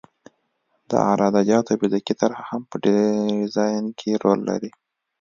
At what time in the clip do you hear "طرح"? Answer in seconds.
2.21-2.39